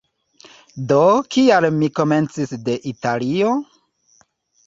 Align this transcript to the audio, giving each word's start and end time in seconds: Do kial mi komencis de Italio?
Do 0.91 1.01
kial 1.35 1.67
mi 1.75 1.89
komencis 1.99 2.55
de 2.69 2.77
Italio? 2.93 3.51